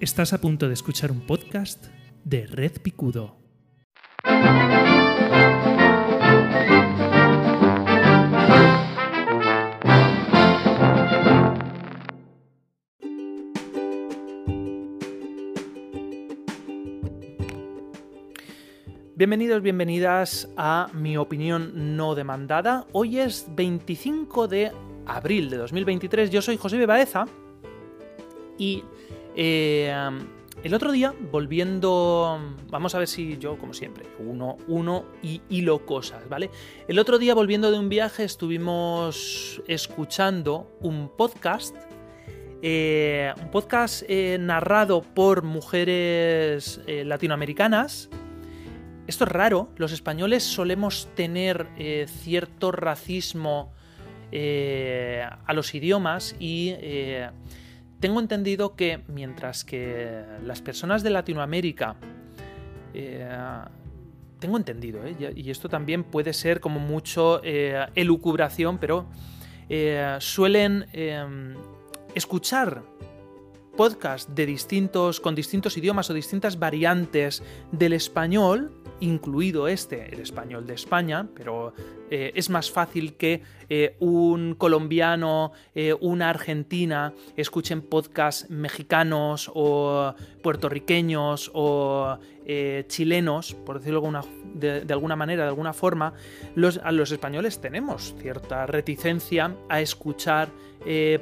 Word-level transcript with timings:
Estás 0.00 0.32
a 0.32 0.40
punto 0.40 0.68
de 0.68 0.74
escuchar 0.74 1.10
un 1.10 1.22
podcast 1.22 1.86
de 2.22 2.46
Red 2.46 2.80
Picudo. 2.82 3.36
Bienvenidos, 19.16 19.62
bienvenidas 19.62 20.48
a 20.56 20.90
mi 20.94 21.16
opinión 21.16 21.96
no 21.96 22.14
demandada. 22.14 22.86
Hoy 22.92 23.18
es 23.18 23.48
25 23.56 24.46
de 24.46 24.70
abril 25.06 25.50
de 25.50 25.56
2023. 25.56 26.30
Yo 26.30 26.40
soy 26.40 26.56
José 26.56 26.78
Bebaeza 26.78 27.24
y 28.58 28.84
eh, 29.40 29.94
el 30.64 30.74
otro 30.74 30.90
día, 30.90 31.14
volviendo. 31.30 32.40
Vamos 32.70 32.96
a 32.96 32.98
ver 32.98 33.06
si 33.06 33.38
yo, 33.38 33.56
como 33.56 33.72
siempre, 33.72 34.04
uno, 34.18 34.56
uno 34.66 35.04
y 35.22 35.40
hilo 35.48 35.86
cosas, 35.86 36.28
¿vale? 36.28 36.50
El 36.88 36.98
otro 36.98 37.20
día, 37.20 37.34
volviendo 37.34 37.70
de 37.70 37.78
un 37.78 37.88
viaje, 37.88 38.24
estuvimos 38.24 39.62
escuchando 39.68 40.76
un 40.80 41.08
podcast. 41.16 41.76
Eh, 42.62 43.32
un 43.40 43.52
podcast 43.52 44.02
eh, 44.08 44.36
narrado 44.40 45.02
por 45.02 45.44
mujeres 45.44 46.80
latinoamericanas. 46.88 48.10
Esto 49.06 49.24
es 49.24 49.30
raro, 49.30 49.68
los 49.76 49.92
españoles 49.92 50.42
solemos 50.42 51.08
tener 51.14 51.68
cierto 52.08 52.72
racismo 52.72 53.72
a 54.32 55.54
los 55.54 55.74
idiomas 55.74 56.34
y 56.40 56.74
tengo 58.00 58.20
entendido 58.20 58.76
que 58.76 59.02
mientras 59.08 59.64
que 59.64 60.24
las 60.44 60.62
personas 60.62 61.02
de 61.02 61.10
Latinoamérica... 61.10 61.96
Eh, 62.94 63.28
tengo 64.38 64.56
entendido, 64.56 65.04
¿eh? 65.04 65.32
y 65.34 65.50
esto 65.50 65.68
también 65.68 66.04
puede 66.04 66.32
ser 66.32 66.60
como 66.60 66.78
mucho 66.78 67.40
eh, 67.42 67.86
elucubración, 67.96 68.78
pero 68.78 69.08
suelen 70.20 70.86
escuchar 72.14 72.84
podcasts 73.78 74.34
de 74.34 74.44
distintos, 74.44 75.20
con 75.20 75.36
distintos 75.36 75.76
idiomas 75.76 76.10
o 76.10 76.12
distintas 76.12 76.58
variantes 76.58 77.44
del 77.70 77.92
español 77.92 78.72
incluido 78.98 79.68
este, 79.68 80.12
el 80.12 80.18
español 80.20 80.66
de 80.66 80.74
España, 80.74 81.28
pero 81.32 81.72
eh, 82.10 82.32
es 82.34 82.50
más 82.50 82.72
fácil 82.72 83.14
que 83.14 83.42
eh, 83.68 83.94
un 84.00 84.56
colombiano, 84.56 85.52
eh, 85.76 85.94
una 86.00 86.30
argentina 86.30 87.14
escuchen 87.36 87.80
podcasts 87.80 88.50
mexicanos 88.50 89.48
o 89.54 90.12
puertorriqueños 90.42 91.52
o 91.54 92.18
chilenos, 92.88 93.54
por 93.54 93.78
decirlo 93.78 94.00
de, 94.54 94.86
alguna 94.88 95.14
manera, 95.14 95.42
de 95.44 95.50
alguna 95.50 95.72
forma. 95.72 96.14
Los, 96.56 96.78
a 96.78 96.90
los 96.90 97.12
españoles 97.12 97.60
tenemos 97.60 98.16
cierta 98.18 98.66
reticencia 98.66 99.54
a 99.68 99.82
escuchar 99.82 100.48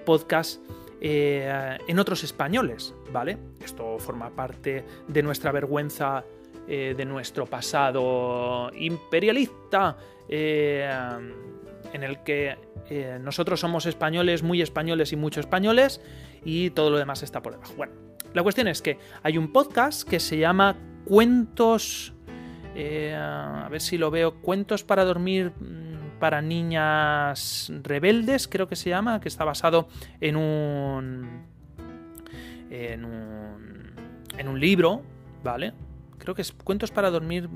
podcasts 0.05 0.61
en 1.01 1.99
otros 1.99 2.25
españoles, 2.25 2.95
¿vale? 3.13 3.39
Esto 3.63 3.99
forma 3.99 4.31
parte 4.31 4.85
de 5.07 5.23
nuestra 5.23 5.53
vergüenza 5.53 6.25
eh, 6.69 6.95
de 6.97 7.05
nuestro 7.05 7.47
pasado 7.47 8.73
imperialista, 8.75 9.97
eh, 10.29 10.91
en 11.93 12.03
el 12.03 12.25
que 12.25 12.57
eh, 12.91 13.21
nosotros 13.23 13.61
somos 13.61 13.87
españoles, 13.87 14.43
muy 14.43 14.61
españoles 14.61 15.13
y 15.13 15.17
mucho 15.17 15.39
españoles, 15.39 16.01
y 16.45 16.71
todo 16.71 16.91
lo 16.91 16.99
demás 16.99 17.23
está 17.23 17.41
por 17.41 17.53
debajo. 17.53 17.73
Bueno, 17.77 17.93
la 18.35 18.43
cuestión 18.43 18.67
es 18.67 18.83
que 18.83 18.99
hay 19.23 19.39
un 19.39 19.53
podcast 19.53 20.09
que 20.09 20.19
se 20.19 20.39
llama 20.39 20.77
Cuentos... 21.05 22.13
a 22.75 23.69
ver 23.71 23.81
si 23.81 23.97
lo 23.97 24.11
veo. 24.11 24.41
Cuentos 24.43 24.83
para 24.83 25.05
dormir 25.05 25.53
para 26.19 26.43
niñas 26.43 27.71
rebeldes, 27.83 28.49
creo 28.49 28.69
que 28.69 28.77
se 28.77 28.91
llama, 28.91 29.21
que 29.21 29.29
está 29.29 29.45
basado 29.45 29.89
en 30.21 30.37
un. 30.37 31.47
en 32.71 33.05
un. 33.05 33.95
en 34.39 34.49
un 34.49 34.61
libro, 34.61 35.03
¿vale? 35.43 35.73
Creo 36.19 36.35
que 36.35 36.43
es 36.43 36.53
Cuentos 36.53 36.91
para 36.91 37.11
dormir 37.11 37.49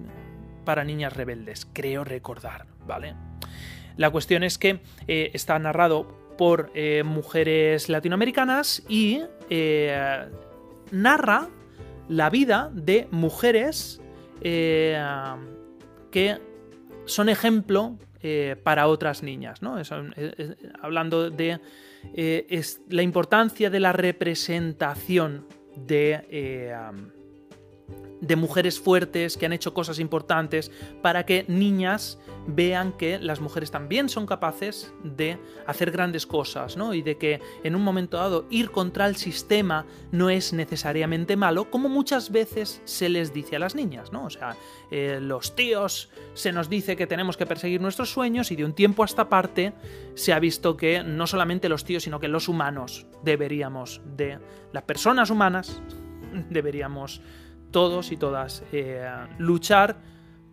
para 0.64 0.84
niñas 0.84 1.14
rebeldes, 1.14 1.66
creo 1.72 2.04
recordar, 2.04 2.66
¿vale? 2.86 3.14
La 3.96 4.10
cuestión 4.10 4.44
es 4.44 4.58
que 4.58 4.80
eh, 5.08 5.30
está 5.34 5.58
narrado 5.58 6.06
por 6.38 6.70
eh, 6.74 7.02
mujeres 7.04 7.88
latinoamericanas 7.88 8.82
y 8.88 9.22
eh, 9.50 10.28
narra 10.90 11.48
la 12.08 12.30
vida 12.30 12.70
de 12.72 13.08
mujeres 13.10 14.00
que 14.40 16.38
son 17.04 17.28
ejemplo 17.28 17.98
para 18.62 18.86
otras 18.86 19.22
niñas, 19.22 19.62
¿no? 19.62 19.76
hablando 20.82 21.30
de 21.30 21.60
la 22.88 23.02
importancia 23.02 23.70
de 23.70 23.80
la 23.80 23.92
representación 23.92 25.46
de 25.76 26.74
de 28.20 28.36
mujeres 28.36 28.78
fuertes 28.78 29.36
que 29.36 29.46
han 29.46 29.52
hecho 29.52 29.74
cosas 29.74 29.98
importantes 29.98 30.70
para 31.02 31.24
que 31.24 31.44
niñas 31.48 32.18
vean 32.46 32.92
que 32.92 33.18
las 33.18 33.40
mujeres 33.40 33.70
también 33.70 34.08
son 34.08 34.26
capaces 34.26 34.92
de 35.04 35.38
hacer 35.66 35.90
grandes 35.90 36.26
cosas, 36.26 36.76
¿no? 36.76 36.94
Y 36.94 37.02
de 37.02 37.16
que 37.16 37.40
en 37.64 37.74
un 37.74 37.82
momento 37.82 38.16
dado 38.16 38.46
ir 38.50 38.70
contra 38.70 39.06
el 39.06 39.16
sistema 39.16 39.86
no 40.10 40.30
es 40.30 40.52
necesariamente 40.52 41.36
malo, 41.36 41.70
como 41.70 41.88
muchas 41.88 42.30
veces 42.30 42.82
se 42.84 43.08
les 43.08 43.32
dice 43.32 43.56
a 43.56 43.58
las 43.58 43.74
niñas, 43.74 44.12
¿no? 44.12 44.24
O 44.24 44.30
sea, 44.30 44.56
eh, 44.90 45.18
los 45.20 45.54
tíos 45.54 46.10
se 46.34 46.52
nos 46.52 46.68
dice 46.68 46.96
que 46.96 47.06
tenemos 47.06 47.36
que 47.36 47.46
perseguir 47.46 47.80
nuestros 47.80 48.10
sueños 48.10 48.50
y 48.50 48.56
de 48.56 48.64
un 48.64 48.72
tiempo 48.72 49.02
a 49.02 49.06
esta 49.06 49.28
parte 49.28 49.72
se 50.14 50.32
ha 50.32 50.38
visto 50.38 50.76
que 50.76 51.02
no 51.02 51.26
solamente 51.26 51.68
los 51.68 51.84
tíos, 51.84 52.02
sino 52.02 52.20
que 52.20 52.28
los 52.28 52.48
humanos 52.48 53.06
deberíamos 53.22 54.00
de... 54.16 54.38
las 54.72 54.82
personas 54.84 55.30
humanas 55.30 55.80
deberíamos 56.48 57.20
todos 57.70 58.12
y 58.12 58.16
todas 58.16 58.62
eh, 58.72 59.08
luchar 59.38 59.96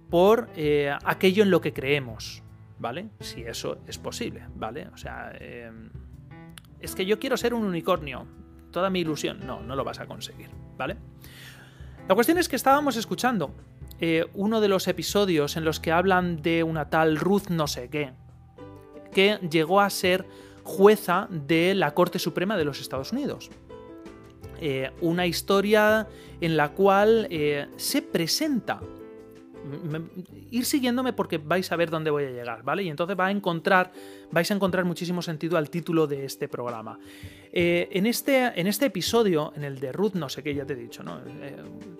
por 0.09 0.49
eh, 0.55 0.95
aquello 1.03 1.43
en 1.43 1.51
lo 1.51 1.61
que 1.61 1.73
creemos, 1.73 2.43
¿vale? 2.79 3.09
Si 3.19 3.41
eso 3.41 3.79
es 3.87 3.97
posible, 3.97 4.43
¿vale? 4.55 4.87
O 4.93 4.97
sea, 4.97 5.31
eh, 5.39 5.71
es 6.79 6.95
que 6.95 7.05
yo 7.05 7.19
quiero 7.19 7.37
ser 7.37 7.53
un 7.53 7.65
unicornio, 7.65 8.25
toda 8.71 8.89
mi 8.89 9.01
ilusión, 9.01 9.45
no, 9.45 9.61
no 9.61 9.75
lo 9.75 9.83
vas 9.83 9.99
a 9.99 10.05
conseguir, 10.05 10.49
¿vale? 10.77 10.97
La 12.07 12.15
cuestión 12.15 12.37
es 12.37 12.47
que 12.47 12.55
estábamos 12.55 12.95
escuchando 12.95 13.53
uno 14.35 14.61
de 14.61 14.67
los 14.67 14.87
episodios 14.87 15.57
en 15.57 15.65
los 15.65 15.79
que 15.79 15.91
hablan 15.91 16.43
de 16.43 16.63
una 16.63 16.87
tal 16.89 17.17
Ruth 17.17 17.49
no 17.49 17.65
sé 17.65 17.89
qué, 17.89 18.13
que 19.11 19.39
llegó 19.49 19.81
a 19.81 19.89
ser 19.89 20.25
jueza 20.63 21.27
de 21.31 21.73
la 21.73 21.95
Corte 21.95 22.19
Suprema 22.19 22.55
de 22.57 22.63
los 22.63 22.79
Estados 22.79 23.11
Unidos. 23.11 23.49
Eh, 24.59 24.91
una 25.01 25.25
historia 25.25 26.07
en 26.41 26.57
la 26.57 26.69
cual 26.69 27.27
eh, 27.29 27.67
se 27.77 28.01
presenta. 28.01 28.79
ir 30.51 30.65
siguiéndome 30.65 31.11
porque 31.11 31.37
vais 31.37 31.69
a 31.71 31.75
ver 31.75 31.89
dónde 31.89 32.09
voy 32.09 32.23
a 32.23 32.29
llegar, 32.29 32.63
¿vale? 32.63 32.83
Y 32.83 32.89
entonces 32.89 33.17
va 33.19 33.27
a 33.27 33.31
encontrar, 33.31 33.91
vais 34.31 34.49
a 34.49 34.53
encontrar 34.53 34.85
muchísimo 34.85 35.21
sentido 35.21 35.57
al 35.57 35.69
título 35.69 36.07
de 36.07 36.25
este 36.25 36.47
programa. 36.47 36.97
Eh, 37.51 37.89
en, 37.91 38.05
este, 38.05 38.59
en 38.59 38.67
este 38.67 38.85
episodio, 38.85 39.51
en 39.55 39.63
el 39.63 39.79
de 39.79 39.91
Ruth, 39.91 40.13
no 40.13 40.29
sé 40.29 40.41
qué, 40.41 40.55
ya 40.55 40.65
te 40.65 40.73
he 40.73 40.75
dicho, 40.77 41.03
¿no? 41.03 41.19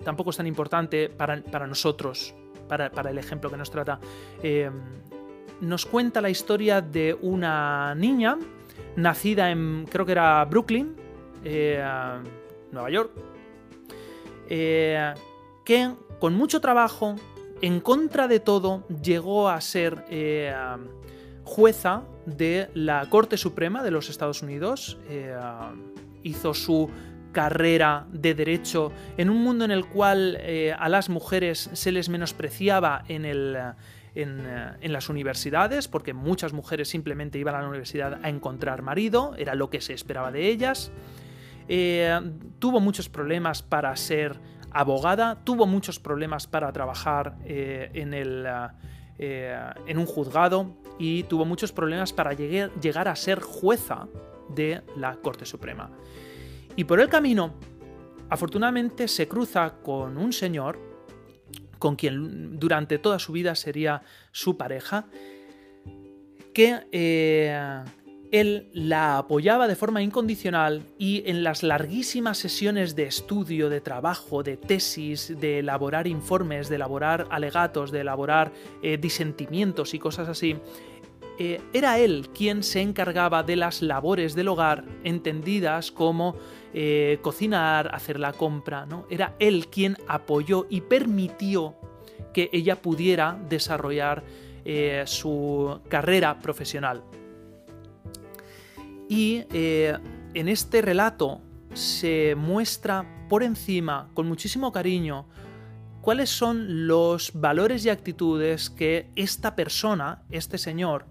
tampoco 0.02 0.30
es 0.30 0.36
tan 0.36 0.46
importante 0.46 1.10
para, 1.10 1.66
nosotros, 1.66 2.34
para, 2.68 2.90
para, 2.90 3.10
el 3.10 3.18
ejemplo 3.18 3.50
que 3.50 3.56
nos 3.56 3.70
trata. 3.70 4.00
nos 5.60 5.84
cuenta 5.84 6.20
la 6.22 6.30
historia 6.30 6.80
de 6.80 7.16
una 7.20 7.94
niña 7.94 8.38
nacida 8.96 9.50
en, 9.50 9.86
creo 9.90 10.06
que 10.06 10.12
era 10.12 10.44
Brooklyn, 10.46 10.96
Nueva 12.72 12.90
York, 12.90 13.10
eh, 14.48 15.14
que 15.64 15.92
con 16.18 16.34
mucho 16.34 16.60
trabajo, 16.60 17.16
en 17.60 17.80
contra 17.80 18.28
de 18.28 18.40
todo, 18.40 18.86
llegó 19.02 19.48
a 19.48 19.60
ser 19.60 20.04
eh, 20.10 20.54
jueza 21.44 22.02
de 22.26 22.70
la 22.74 23.08
Corte 23.08 23.36
Suprema 23.36 23.82
de 23.82 23.90
los 23.90 24.08
Estados 24.08 24.42
Unidos. 24.42 24.98
Eh, 25.08 25.36
hizo 26.22 26.54
su 26.54 26.90
carrera 27.32 28.06
de 28.10 28.34
derecho 28.34 28.90
en 29.16 29.30
un 29.30 29.42
mundo 29.42 29.64
en 29.64 29.70
el 29.70 29.86
cual 29.86 30.40
a 30.76 30.88
las 30.88 31.08
mujeres 31.08 31.70
se 31.72 31.92
les 31.92 32.08
menospreciaba 32.08 33.04
en 33.06 33.24
en, 34.14 34.92
las 34.92 35.08
universidades, 35.08 35.88
porque 35.88 36.12
muchas 36.12 36.52
mujeres 36.52 36.88
simplemente 36.88 37.38
iban 37.38 37.54
a 37.54 37.62
la 37.62 37.68
universidad 37.68 38.20
a 38.22 38.28
encontrar 38.28 38.82
marido, 38.82 39.34
era 39.36 39.54
lo 39.54 39.70
que 39.70 39.80
se 39.80 39.92
esperaba 39.92 40.32
de 40.32 40.48
ellas. 40.48 40.90
Eh, 41.68 42.18
tuvo 42.58 42.80
muchos 42.80 43.10
problemas 43.10 43.62
para 43.62 43.94
ser 43.96 44.40
abogada, 44.70 45.44
tuvo 45.44 45.66
muchos 45.66 46.00
problemas 46.00 46.46
para 46.46 46.72
trabajar 46.72 47.36
eh, 47.44 47.90
en, 47.92 48.14
el, 48.14 48.46
eh, 49.18 49.56
en 49.86 49.98
un 49.98 50.06
juzgado 50.06 50.76
y 50.98 51.24
tuvo 51.24 51.44
muchos 51.44 51.72
problemas 51.72 52.12
para 52.12 52.32
llegar, 52.32 53.08
a 53.08 53.16
ser 53.16 53.40
jueza 53.40 54.08
de 54.48 54.82
la 54.96 55.16
Corte 55.16 55.44
Suprema. 55.44 55.90
Y 56.74 56.84
por 56.84 57.00
el 57.00 57.08
camino 57.08 57.54
afortunadamente 58.30 59.06
se 59.08 59.28
cruza 59.28 59.74
con 59.82 60.16
un 60.16 60.32
señor 60.32 60.78
con 61.78 61.96
quien 61.96 62.58
durante 62.58 62.98
toda 62.98 63.18
su 63.18 63.32
vida 63.32 63.54
sería 63.54 64.02
su 64.32 64.56
pareja, 64.56 65.06
que 66.52 67.84
él 68.32 68.68
la 68.72 69.18
apoyaba 69.18 69.68
de 69.68 69.76
forma 69.76 70.02
incondicional 70.02 70.82
y 70.98 71.22
en 71.26 71.42
las 71.42 71.62
larguísimas 71.62 72.38
sesiones 72.38 72.94
de 72.94 73.04
estudio, 73.04 73.68
de 73.68 73.80
trabajo, 73.80 74.42
de 74.42 74.56
tesis, 74.56 75.34
de 75.40 75.60
elaborar 75.60 76.06
informes, 76.06 76.68
de 76.68 76.76
elaborar 76.76 77.26
alegatos, 77.30 77.90
de 77.90 78.00
elaborar 78.00 78.52
eh, 78.82 78.98
disentimientos 78.98 79.94
y 79.94 79.98
cosas 79.98 80.28
así, 80.28 80.56
eh, 81.38 81.60
era 81.72 81.98
él 81.98 82.28
quien 82.34 82.62
se 82.62 82.80
encargaba 82.80 83.42
de 83.42 83.56
las 83.56 83.80
labores 83.80 84.34
del 84.34 84.48
hogar, 84.48 84.84
entendidas 85.04 85.92
como 85.92 86.36
eh, 86.74 87.18
cocinar, 87.22 87.94
hacer 87.94 88.18
la 88.18 88.32
compra. 88.32 88.86
Era 89.08 89.36
él 89.38 89.68
quien 89.68 89.96
apoyó 90.08 90.66
y 90.68 90.80
permitió 90.80 91.76
que 92.34 92.50
ella 92.52 92.76
pudiera 92.76 93.38
desarrollar 93.48 94.24
su 95.06 95.80
carrera 95.88 96.40
profesional. 96.40 97.02
Y 99.08 99.44
eh, 99.52 99.96
en 100.34 100.48
este 100.48 100.82
relato 100.82 101.40
se 101.72 102.34
muestra 102.36 103.26
por 103.28 103.42
encima, 103.42 104.10
con 104.14 104.28
muchísimo 104.28 104.70
cariño, 104.70 105.26
cuáles 106.02 106.28
son 106.28 106.86
los 106.86 107.32
valores 107.32 107.84
y 107.86 107.88
actitudes 107.88 108.68
que 108.68 109.10
esta 109.16 109.56
persona, 109.56 110.22
este 110.30 110.58
señor, 110.58 111.06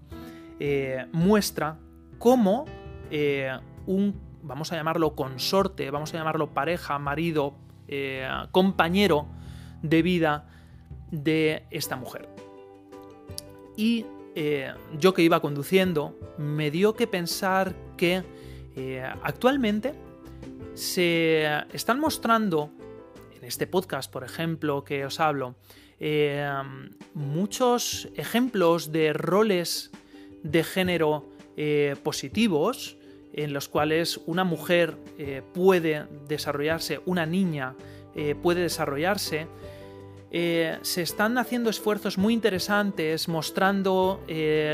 eh, 0.60 1.06
muestra 1.12 1.78
como 2.18 2.66
eh, 3.10 3.56
un, 3.86 4.20
vamos 4.42 4.72
a 4.72 4.76
llamarlo 4.76 5.14
consorte, 5.14 5.90
vamos 5.90 6.14
a 6.14 6.18
llamarlo 6.18 6.54
pareja, 6.54 6.98
marido, 6.98 7.54
compañero 8.50 9.26
de 9.80 10.02
vida 10.02 10.46
de 11.10 11.64
esta 11.70 11.96
mujer. 11.96 12.28
Y 13.78 14.04
yo 14.98 15.14
que 15.14 15.22
iba 15.22 15.40
conduciendo, 15.40 16.14
me 16.36 16.70
dio 16.70 16.92
que 16.92 17.06
pensar 17.06 17.74
que 17.98 18.22
eh, 18.76 19.02
actualmente 19.22 19.92
se 20.72 21.44
están 21.72 22.00
mostrando, 22.00 22.70
en 23.36 23.44
este 23.44 23.66
podcast, 23.66 24.10
por 24.10 24.24
ejemplo, 24.24 24.84
que 24.84 25.04
os 25.04 25.20
hablo, 25.20 25.56
eh, 26.00 26.48
muchos 27.12 28.08
ejemplos 28.14 28.92
de 28.92 29.12
roles 29.12 29.90
de 30.44 30.62
género 30.62 31.28
eh, 31.56 31.96
positivos 32.02 32.96
en 33.32 33.52
los 33.52 33.68
cuales 33.68 34.20
una 34.26 34.42
mujer 34.44 34.96
puede 35.52 36.06
desarrollarse, 36.26 37.00
una 37.04 37.26
niña 37.26 37.76
puede 38.42 38.62
desarrollarse. 38.62 39.46
se 40.30 41.02
están 41.02 41.38
haciendo 41.38 41.70
esfuerzos 41.70 42.18
muy 42.18 42.32
interesantes 42.34 43.28
mostrando 43.28 44.24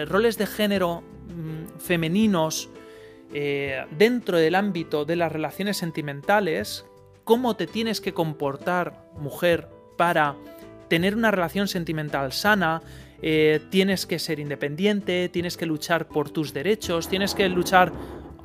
roles 0.07 0.39
de 0.39 0.47
género 0.47 1.03
mm, 1.03 1.79
femeninos 1.79 2.71
eh, 3.33 3.85
dentro 3.97 4.39
del 4.39 4.55
ámbito 4.55 5.05
de 5.05 5.17
las 5.17 5.33
relaciones 5.33 5.77
sentimentales, 5.77 6.85
cómo 7.25 7.57
te 7.57 7.67
tienes 7.67 8.01
que 8.01 8.13
comportar, 8.13 9.09
mujer, 9.17 9.69
para 9.97 10.37
tener 10.89 11.17
una 11.17 11.31
relación 11.31 11.69
sentimental 11.69 12.33
sana, 12.33 12.83
eh, 13.23 13.61
tienes 13.71 14.07
que 14.07 14.19
ser 14.19 14.39
independiente, 14.39 15.29
tienes 15.29 15.57
que 15.57 15.67
luchar 15.67 16.07
por 16.07 16.31
tus 16.31 16.53
derechos, 16.53 17.09
tienes 17.09 17.35
que 17.35 17.49
luchar... 17.49 17.93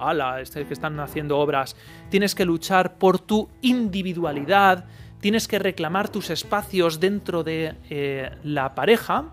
¡Hala! 0.02 0.40
Este 0.40 0.66
que 0.66 0.74
están 0.74 0.98
haciendo 1.02 1.38
obras. 1.38 1.76
Tienes 2.10 2.34
que 2.34 2.46
luchar 2.46 2.98
por 2.98 3.20
tu 3.20 3.50
individualidad, 3.62 4.86
tienes 5.20 5.50
que 5.50 5.60
reclamar 5.60 6.08
tus 6.08 6.30
espacios 6.30 7.02
dentro 7.02 7.44
de 7.44 7.76
eh, 7.90 8.32
la 8.44 8.74
pareja. 8.76 9.26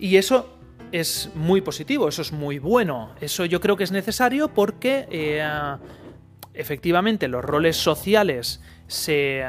Y 0.00 0.16
eso 0.16 0.59
es 0.92 1.30
muy 1.34 1.60
positivo, 1.60 2.08
eso 2.08 2.22
es 2.22 2.32
muy 2.32 2.58
bueno. 2.58 3.10
Eso 3.20 3.44
yo 3.44 3.60
creo 3.60 3.76
que 3.76 3.84
es 3.84 3.92
necesario 3.92 4.48
porque 4.48 5.06
eh, 5.10 5.42
efectivamente 6.54 7.28
los 7.28 7.44
roles 7.44 7.76
sociales 7.76 8.60
se, 8.86 9.44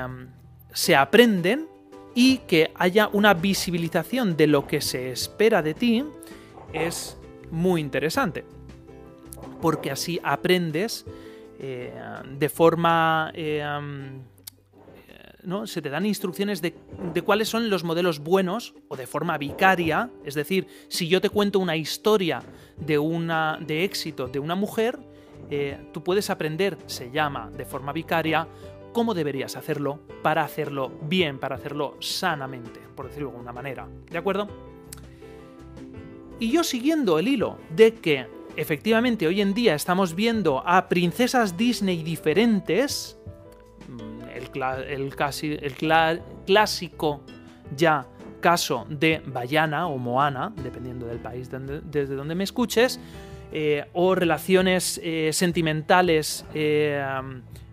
se 0.73 0.95
aprenden 0.95 1.67
y 2.13 2.39
que 2.39 2.71
haya 2.75 3.09
una 3.11 3.33
visibilización 3.33 4.35
de 4.35 4.47
lo 4.47 4.67
que 4.67 4.81
se 4.81 5.11
espera 5.11 5.61
de 5.61 5.73
ti 5.73 6.03
es 6.73 7.17
muy 7.49 7.81
interesante. 7.81 8.45
Porque 9.61 9.91
así 9.91 10.19
aprendes 10.23 11.05
eh, 11.59 11.93
de 12.37 12.49
forma 12.49 13.31
eh, 13.35 13.63
se 15.65 15.81
te 15.81 15.89
dan 15.89 16.05
instrucciones 16.05 16.61
de, 16.61 16.73
cuáles 17.23 17.49
son 17.49 17.69
los 17.69 17.83
modelos 17.83 18.19
buenos 18.19 18.73
o 18.87 18.95
de 18.95 19.07
forma 19.07 19.37
vicaria, 19.37 20.09
es 20.23 20.35
decir, 20.35 20.67
si 20.87 21.07
yo 21.07 21.21
te 21.21 21.29
cuento 21.29 21.59
una 21.59 21.75
historia 21.75 22.41
de, 22.77 22.97
una, 22.97 23.57
de 23.59 23.83
éxito 23.83 24.27
de 24.27 24.39
una 24.39 24.55
mujer, 24.55 24.99
eh, 25.49 25.77
tú 25.91 26.03
puedes 26.03 26.29
aprender, 26.29 26.77
se 26.85 27.11
llama 27.11 27.49
de 27.55 27.65
forma 27.65 27.91
vicaria, 27.91 28.47
cómo 28.93 29.13
deberías 29.13 29.55
hacerlo 29.55 29.99
para 30.21 30.43
hacerlo 30.43 30.91
bien, 31.03 31.39
para 31.39 31.55
hacerlo 31.55 31.97
sanamente, 31.99 32.79
por 32.95 33.07
decirlo 33.07 33.29
de 33.29 33.35
alguna 33.35 33.53
manera. 33.53 33.87
¿De 34.09 34.17
acuerdo? 34.17 34.47
Y 36.39 36.51
yo 36.51 36.63
siguiendo 36.63 37.19
el 37.19 37.27
hilo 37.27 37.57
de 37.75 37.93
que 37.93 38.27
efectivamente 38.55 39.27
hoy 39.27 39.41
en 39.41 39.53
día 39.53 39.75
estamos 39.75 40.15
viendo 40.15 40.63
a 40.65 40.89
princesas 40.89 41.55
Disney 41.57 42.03
diferentes, 42.03 43.17
el, 44.53 45.15
casi, 45.15 45.57
el 45.61 45.75
clásico 46.45 47.23
ya 47.75 48.05
caso 48.41 48.85
de 48.89 49.21
Bayana 49.25 49.87
o 49.87 49.97
Moana, 49.97 50.51
dependiendo 50.63 51.05
del 51.05 51.19
país 51.19 51.49
desde 51.49 52.15
donde 52.15 52.35
me 52.35 52.43
escuches, 52.43 52.99
eh, 53.53 53.85
o 53.93 54.15
relaciones 54.15 54.99
eh, 55.03 55.31
sentimentales 55.31 56.45
eh, 56.53 57.03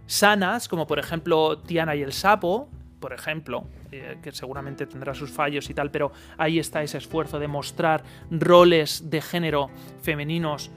sanas, 0.07 0.69
como 0.69 0.87
por 0.87 0.99
ejemplo 0.99 1.59
Tiana 1.59 1.97
y 1.97 2.03
el 2.03 2.13
sapo, 2.13 2.69
por 3.01 3.13
ejemplo, 3.13 3.65
que 3.91 4.33
seguramente 4.33 4.87
tendrá 4.87 5.15
sus 5.15 5.31
fallos 5.31 5.71
y 5.71 5.75
tal, 5.75 5.91
pero 5.91 6.13
ahí 6.37 6.59
está 6.59 6.83
ese 6.83 6.99
esfuerzo 6.99 7.39
de 7.39 7.49
mostrar 7.49 8.03
roles 8.31 9.09
de 9.09 9.23
género 9.23 9.71
femeninos 10.03 10.71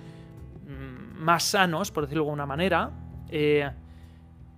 mm, 0.65 1.21
más 1.21 1.43
sanos, 1.43 1.91
por 1.91 2.03
decirlo 2.03 2.23
de 2.23 2.29
alguna 2.29 2.45
manera, 2.45 2.91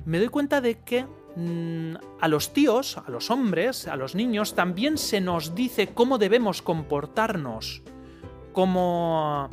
me 0.06 0.20
doy 0.20 0.28
cuenta 0.28 0.60
de 0.60 0.80
que 0.82 1.06
a 1.36 2.28
los 2.28 2.54
tíos, 2.54 2.98
a 2.98 3.10
los 3.10 3.32
hombres, 3.32 3.88
a 3.88 3.96
los 3.96 4.14
niños, 4.16 4.54
también 4.54 4.98
se 4.98 5.20
nos 5.20 5.56
dice 5.56 5.88
cómo 5.88 6.18
debemos 6.18 6.62
comportarnos 6.62 7.82
como, 8.52 9.50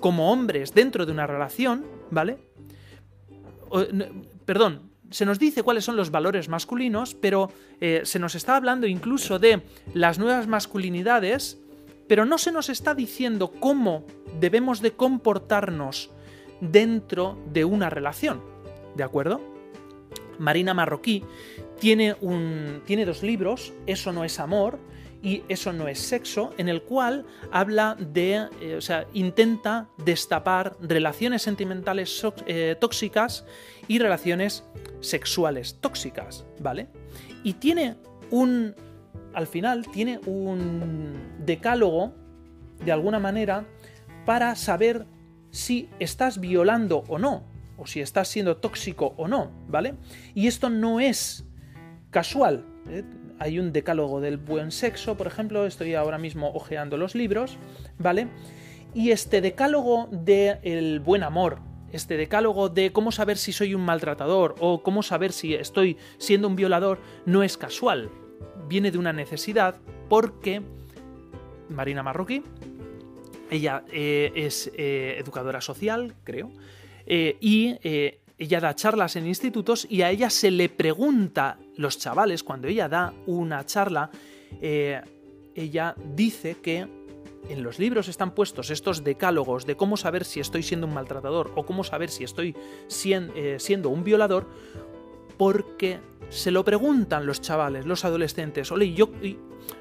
como 0.00 0.30
hombres 0.30 0.72
dentro 0.72 1.04
de 1.04 1.12
una 1.12 1.26
relación, 1.26 1.84
¿vale? 2.10 2.38
perdón, 4.44 4.92
se 5.10 5.26
nos 5.26 5.38
dice 5.38 5.62
cuáles 5.62 5.84
son 5.84 5.96
los 5.96 6.10
valores 6.10 6.48
masculinos, 6.48 7.14
pero 7.14 7.50
eh, 7.80 8.02
se 8.04 8.18
nos 8.18 8.34
está 8.34 8.56
hablando 8.56 8.86
incluso 8.86 9.38
de 9.38 9.62
las 9.92 10.18
nuevas 10.18 10.46
masculinidades, 10.46 11.60
pero 12.08 12.24
no 12.24 12.38
se 12.38 12.52
nos 12.52 12.68
está 12.68 12.94
diciendo 12.94 13.50
cómo 13.50 14.04
debemos 14.40 14.80
de 14.80 14.92
comportarnos 14.92 16.10
dentro 16.60 17.38
de 17.52 17.64
una 17.64 17.90
relación, 17.90 18.40
¿de 18.94 19.02
acuerdo? 19.02 19.55
Marina 20.38 20.74
Marroquí, 20.74 21.24
tiene, 21.78 22.16
un, 22.20 22.82
tiene 22.86 23.04
dos 23.04 23.22
libros, 23.22 23.72
Eso 23.86 24.12
no 24.12 24.24
es 24.24 24.40
amor 24.40 24.78
y 25.22 25.42
Eso 25.48 25.72
no 25.72 25.88
es 25.88 25.98
sexo, 25.98 26.52
en 26.58 26.68
el 26.68 26.82
cual 26.82 27.24
habla 27.50 27.96
de, 27.98 28.48
eh, 28.60 28.76
o 28.76 28.80
sea, 28.80 29.06
intenta 29.12 29.88
destapar 30.04 30.76
relaciones 30.80 31.42
sentimentales 31.42 32.24
eh, 32.46 32.76
tóxicas 32.78 33.44
y 33.88 33.98
relaciones 33.98 34.62
sexuales 35.00 35.78
tóxicas, 35.80 36.44
¿vale? 36.60 36.88
Y 37.42 37.54
tiene 37.54 37.96
un, 38.30 38.74
al 39.32 39.46
final, 39.46 39.86
tiene 39.90 40.20
un 40.26 41.14
decálogo, 41.44 42.12
de 42.84 42.92
alguna 42.92 43.18
manera, 43.18 43.64
para 44.26 44.54
saber 44.54 45.06
si 45.50 45.88
estás 45.98 46.40
violando 46.40 47.04
o 47.08 47.18
no 47.18 47.55
o 47.76 47.86
si 47.86 48.00
estás 48.00 48.28
siendo 48.28 48.56
tóxico 48.56 49.14
o 49.16 49.28
no, 49.28 49.50
¿vale? 49.68 49.94
Y 50.34 50.46
esto 50.46 50.70
no 50.70 51.00
es 51.00 51.44
casual. 52.10 52.64
¿eh? 52.88 53.04
Hay 53.38 53.58
un 53.58 53.72
decálogo 53.72 54.20
del 54.20 54.38
buen 54.38 54.70
sexo, 54.70 55.16
por 55.16 55.26
ejemplo, 55.26 55.66
estoy 55.66 55.94
ahora 55.94 56.18
mismo 56.18 56.50
hojeando 56.54 56.96
los 56.96 57.14
libros, 57.14 57.58
¿vale? 57.98 58.28
Y 58.94 59.10
este 59.10 59.40
decálogo 59.40 60.08
del 60.10 61.00
buen 61.00 61.22
amor, 61.22 61.58
este 61.92 62.16
decálogo 62.16 62.68
de 62.68 62.92
cómo 62.92 63.12
saber 63.12 63.36
si 63.36 63.52
soy 63.52 63.74
un 63.74 63.82
maltratador 63.82 64.54
o 64.60 64.82
cómo 64.82 65.02
saber 65.02 65.32
si 65.32 65.54
estoy 65.54 65.98
siendo 66.18 66.48
un 66.48 66.56
violador, 66.56 67.00
no 67.26 67.42
es 67.42 67.56
casual. 67.56 68.10
Viene 68.68 68.90
de 68.90 68.98
una 68.98 69.12
necesidad 69.12 69.76
porque 70.08 70.62
Marina 71.68 72.02
Marroquí, 72.02 72.42
ella 73.50 73.84
eh, 73.92 74.32
es 74.34 74.70
eh, 74.76 75.16
educadora 75.18 75.60
social, 75.60 76.14
creo, 76.24 76.50
eh, 77.06 77.36
y 77.40 77.76
eh, 77.82 78.20
ella 78.38 78.60
da 78.60 78.74
charlas 78.74 79.16
en 79.16 79.26
institutos 79.26 79.86
y 79.88 80.02
a 80.02 80.10
ella 80.10 80.28
se 80.28 80.50
le 80.50 80.68
pregunta, 80.68 81.58
los 81.76 81.98
chavales, 81.98 82.42
cuando 82.42 82.68
ella 82.68 82.88
da 82.88 83.14
una 83.26 83.64
charla, 83.64 84.10
eh, 84.60 85.00
ella 85.54 85.94
dice 86.14 86.56
que 86.60 86.86
en 87.48 87.62
los 87.62 87.78
libros 87.78 88.08
están 88.08 88.32
puestos 88.32 88.70
estos 88.70 89.04
decálogos 89.04 89.66
de 89.66 89.76
cómo 89.76 89.96
saber 89.96 90.24
si 90.24 90.40
estoy 90.40 90.62
siendo 90.62 90.86
un 90.86 90.94
maltratador 90.94 91.52
o 91.54 91.64
cómo 91.64 91.84
saber 91.84 92.10
si 92.10 92.24
estoy 92.24 92.56
siendo 92.88 93.88
un 93.88 94.02
violador, 94.02 94.48
porque 95.38 96.00
se 96.28 96.50
lo 96.50 96.64
preguntan 96.64 97.24
los 97.24 97.40
chavales, 97.40 97.86
los 97.86 98.04
adolescentes. 98.04 98.72
Ole, 98.72 98.92
yo, 98.92 99.10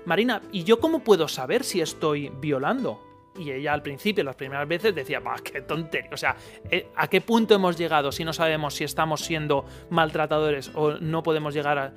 Marina, 0.06 0.42
¿y 0.52 0.64
yo 0.64 0.80
cómo 0.80 1.00
puedo 1.00 1.28
saber 1.28 1.64
si 1.64 1.82
estoy 1.82 2.30
violando? 2.40 3.15
Y 3.38 3.52
ella 3.52 3.74
al 3.74 3.82
principio, 3.82 4.24
las 4.24 4.36
primeras 4.36 4.68
veces, 4.68 4.96
decía, 4.96 5.20
bah, 5.20 5.36
qué 5.44 5.62
tontería. 5.62 6.10
O 6.14 6.18
sea, 6.18 6.36
eh, 6.72 6.88
¿a 6.96 7.08
qué 7.08 7.20
punto 7.20 7.56
hemos 7.56 7.78
llegado 7.78 8.12
si 8.12 8.24
no 8.24 8.32
sabemos 8.32 8.76
si 8.76 8.86
estamos 8.86 9.22
siendo 9.22 9.66
maltratadores 9.90 10.72
o 10.74 10.94
no 11.00 11.22
podemos 11.22 11.54
llegar 11.54 11.78
a. 11.78 11.94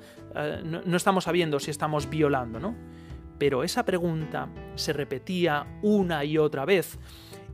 no, 0.63 0.97
estamos 0.97 1.23
sabiendo 1.23 1.59
si 1.59 1.71
estamos 1.71 2.09
violando, 2.09 2.59
¿no? 2.59 2.75
Pero 3.37 3.63
esa 3.63 3.85
pregunta 3.85 4.49
se 4.75 4.91
repetía 4.91 5.65
una 5.81 6.25
y 6.25 6.37
otra 6.37 6.65
vez. 6.65 6.99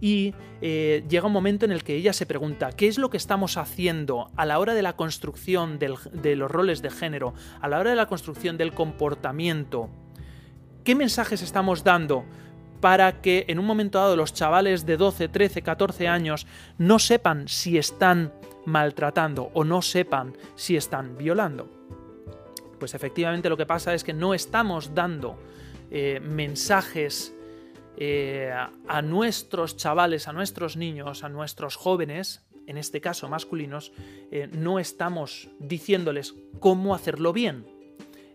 Y 0.02 0.34
eh, 0.62 1.06
llega 1.08 1.28
un 1.28 1.32
momento 1.32 1.66
en 1.66 1.72
el 1.72 1.84
que 1.84 1.96
ella 1.96 2.12
se 2.12 2.26
pregunta, 2.26 2.72
¿qué 2.72 2.88
es 2.88 2.98
lo 2.98 3.10
que 3.10 3.18
estamos 3.18 3.56
haciendo 3.56 4.30
a 4.36 4.46
la 4.46 4.60
hora 4.60 4.74
de 4.74 4.82
la 4.82 4.96
construcción 4.96 5.80
de 5.80 6.36
los 6.36 6.52
roles 6.52 6.82
de 6.82 6.90
género, 6.90 7.34
a 7.62 7.68
la 7.70 7.80
hora 7.80 7.92
de 7.92 7.96
la 7.96 8.08
construcción 8.08 8.58
del 8.58 8.74
comportamiento? 8.74 9.90
¿Qué 10.84 10.96
mensajes 10.96 11.42
estamos 11.42 11.84
dando? 11.84 12.26
Para 12.82 13.22
que 13.22 13.46
en 13.48 13.60
un 13.60 13.66
momento 13.66 14.00
dado 14.00 14.16
los 14.16 14.34
chavales 14.34 14.86
de 14.86 14.98
12, 14.98 15.28
13, 15.30 15.62
14 15.62 16.08
años 16.08 16.48
no 16.78 17.00
sepan 17.00 17.48
si 17.48 17.78
están 17.78 18.34
maltratando 18.66 19.52
o 19.54 19.64
no 19.64 19.82
sepan 19.82 20.36
si 20.56 20.76
están 20.76 21.18
violando. 21.18 21.70
Pues 22.80 22.94
efectivamente 22.94 23.50
lo 23.50 23.58
que 23.58 23.66
pasa 23.66 23.94
es 23.94 24.04
que 24.04 24.14
no 24.14 24.34
estamos 24.34 24.94
dando 24.94 25.40
eh, 25.92 26.20
mensajes 26.22 27.34
eh, 27.98 28.52
a 28.88 29.02
nuestros 29.02 29.78
chavales, 29.78 30.28
a 30.28 30.34
nuestros 30.34 30.76
niños, 30.76 31.24
a 31.24 31.30
nuestros 31.30 31.78
jóvenes, 31.78 32.46
en 32.68 32.78
este 32.78 33.00
caso 33.02 33.30
masculinos, 33.30 33.94
eh, 34.32 34.50
no 34.52 34.80
estamos 34.80 35.50
diciéndoles 35.60 36.36
cómo 36.60 36.96
hacerlo 36.96 37.32
bien, 37.32 37.66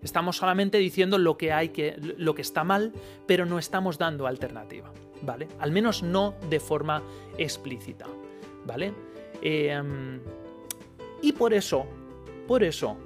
Estamos 0.03 0.37
solamente 0.37 0.79
diciendo 0.79 1.19
lo 1.19 1.37
que 1.37 1.53
hay 1.53 1.71
que 1.71 1.97
lo 1.99 2.35
que 2.35 2.43
está 2.43 2.65
mal, 2.65 2.93
pero 3.27 3.47
no 3.47 3.59
estamos 3.59 3.99
dando 3.99 4.27
alternativa, 4.27 4.93
¿vale? 5.23 5.49
Al 5.59 5.73
menos 5.73 6.03
no 6.03 6.35
de 6.49 6.61
forma 6.61 7.03
explícita, 7.37 8.07
¿vale? 8.67 8.93
Em, 9.43 10.21
y 11.23 11.33
por 11.33 11.53
eso, 11.53 11.87
por 12.47 12.63
eso, 12.63 12.97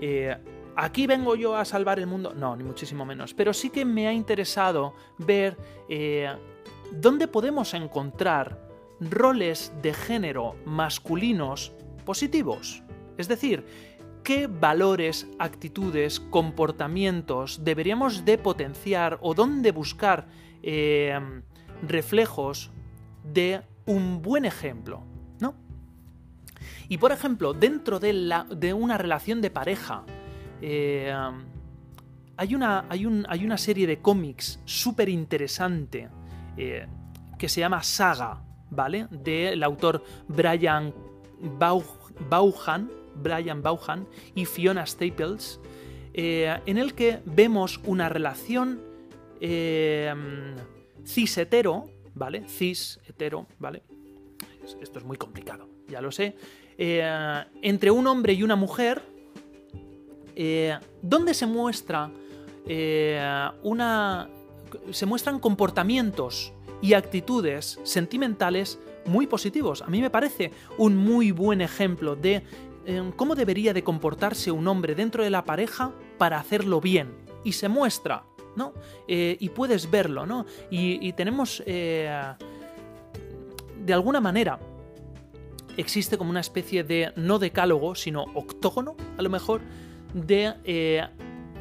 eh, 0.00 0.36
aquí 0.76 1.06
vengo 1.06 1.34
yo 1.34 1.56
a 1.56 1.64
salvar 1.64 1.98
el 1.98 2.06
mundo, 2.06 2.32
no, 2.34 2.56
ni 2.56 2.64
muchísimo 2.64 3.04
menos, 3.04 3.34
pero 3.34 3.52
sí 3.52 3.70
que 3.70 3.84
me 3.84 4.06
ha 4.06 4.12
interesado 4.12 4.94
ver 5.18 5.56
eh, 5.88 6.32
dónde 6.92 7.28
podemos 7.28 7.74
encontrar 7.74 8.64
roles 9.00 9.72
de 9.82 9.92
género 9.92 10.56
masculinos 10.64 11.72
positivos. 12.04 12.82
Es 13.16 13.28
decir, 13.28 13.64
qué 14.24 14.46
valores, 14.48 15.28
actitudes, 15.38 16.18
comportamientos 16.18 17.60
deberíamos 17.62 18.24
de 18.24 18.38
potenciar 18.38 19.18
o 19.20 19.34
dónde 19.34 19.70
buscar 19.70 20.26
eh, 20.62 21.20
reflejos 21.82 22.70
de 23.22 23.62
un 23.84 24.22
buen 24.22 24.46
ejemplo, 24.46 25.04
¿no? 25.38 25.54
Y 26.88 26.96
por 26.96 27.12
ejemplo, 27.12 27.52
dentro 27.52 28.00
de, 28.00 28.74
una 28.74 28.98
relación 28.98 29.42
de 29.42 29.50
pareja, 29.50 30.04
eh, 30.62 31.14
hay, 32.36 32.54
una, 32.54 32.86
hay, 32.88 33.04
un, 33.04 33.26
hay, 33.28 33.44
una, 33.44 33.58
serie 33.58 33.86
de 33.86 34.00
cómics 34.00 34.60
súper 34.64 35.10
interesante 35.10 36.08
eh, 36.56 36.86
que 37.38 37.48
se 37.50 37.60
llama 37.60 37.82
Saga, 37.82 38.42
¿vale? 38.70 39.06
Del 39.10 39.62
autor 39.62 40.02
Brian 40.28 40.94
Bauhan, 42.30 43.03
Brian 43.14 43.62
Bauhan 43.62 44.06
y 44.34 44.44
Fiona 44.44 44.86
Staples, 44.86 45.60
eh, 46.12 46.60
en 46.66 46.78
el 46.78 46.94
que 46.94 47.20
vemos 47.24 47.80
una 47.84 48.08
relación 48.08 48.80
eh, 49.40 50.14
cis 51.04 51.38
hetero, 51.38 51.86
¿vale? 52.14 52.48
Cis 52.48 53.00
hetero, 53.06 53.46
¿vale? 53.58 53.82
Esto 54.80 54.98
es 54.98 55.04
muy 55.04 55.16
complicado, 55.16 55.68
ya 55.88 56.00
lo 56.00 56.10
sé. 56.10 56.36
Eh, 56.78 57.44
entre 57.62 57.90
un 57.90 58.06
hombre 58.06 58.32
y 58.32 58.42
una 58.42 58.56
mujer, 58.56 59.02
donde 61.02 61.32
se 61.34 61.46
muestra 61.46 62.10
una. 63.62 64.28
se 64.90 65.06
muestran 65.06 65.38
comportamientos 65.38 66.52
y 66.82 66.94
actitudes 66.94 67.78
sentimentales 67.84 68.78
muy 69.06 69.26
positivos. 69.26 69.82
A 69.82 69.86
mí 69.86 70.00
me 70.00 70.10
parece 70.10 70.50
un 70.78 70.96
muy 70.96 71.30
buen 71.30 71.60
ejemplo 71.60 72.16
de 72.16 72.42
cómo 73.16 73.34
debería 73.34 73.72
de 73.72 73.82
comportarse 73.82 74.50
un 74.50 74.66
hombre 74.68 74.94
dentro 74.94 75.24
de 75.24 75.30
la 75.30 75.44
pareja 75.44 75.92
para 76.18 76.38
hacerlo 76.38 76.80
bien. 76.80 77.14
Y 77.44 77.52
se 77.52 77.68
muestra, 77.68 78.24
¿no? 78.56 78.72
Eh, 79.08 79.36
y 79.40 79.48
puedes 79.50 79.90
verlo, 79.90 80.26
¿no? 80.26 80.46
Y, 80.70 81.12
tenemos, 81.12 81.62
eh, 81.66 82.10
de 83.84 83.92
alguna 83.92 84.20
manera, 84.20 84.58
existe 85.76 86.16
como 86.16 86.30
una 86.30 86.40
especie 86.40 86.84
de, 86.84 87.12
no 87.16 87.38
decálogo, 87.38 87.94
sino 87.94 88.24
octógono, 88.34 88.96
a 89.18 89.22
lo 89.22 89.30
mejor, 89.30 89.60
de 90.14 90.54
eh, 90.64 91.06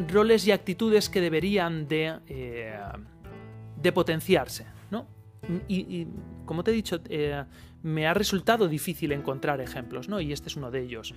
roles 0.08 0.48
y 0.48 0.52
actitudes 0.52 1.10
que 1.10 1.22
deberían 1.22 1.88
de, 1.88 2.20
de 3.76 3.92
potenciarse, 3.92 4.66
¿no? 4.92 5.08
Y, 5.68 6.08
como 6.46 6.64
te 6.64 6.72
he 6.72 6.74
dicho, 6.74 7.02
me 7.84 8.08
ha 8.08 8.14
resultado 8.14 8.68
difícil 8.68 9.12
encontrar 9.12 9.62
ejemplos, 9.62 10.08
¿no? 10.08 10.20
Y 10.22 10.32
este 10.32 10.50
es 10.50 10.56
uno 10.56 10.72
de 10.72 10.82
ellos. 10.82 11.14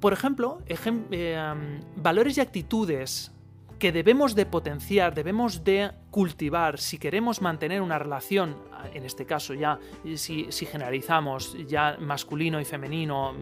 Por 0.00 0.14
ejemplo, 0.14 0.62
eh, 0.66 1.54
valores 1.96 2.38
y 2.38 2.40
actitudes 2.40 3.32
que 3.78 3.92
debemos 3.92 4.34
de 4.34 4.46
potenciar, 4.46 5.14
debemos 5.14 5.64
de 5.64 5.90
cultivar 6.10 6.78
si 6.78 6.98
queremos 6.98 7.40
mantener 7.40 7.80
una 7.82 7.98
relación, 7.98 8.56
en 8.94 9.04
este 9.04 9.24
caso 9.24 9.54
ya, 9.54 9.78
si, 10.14 10.46
generalizamos 10.50 11.56
ya 11.66 11.96
masculino 11.98 12.60
y 12.60 12.64
femenino, 12.64 13.34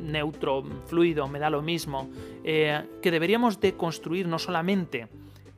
neutro, 0.00 0.64
fluido, 0.86 1.26
me 1.28 1.38
da 1.38 1.50
lo 1.50 1.62
mismo, 1.62 2.08
eh, 2.44 2.84
que 3.02 3.10
deberíamos 3.10 3.60
de 3.60 3.74
construir 3.74 4.26
no 4.26 4.38
solamente 4.38 5.08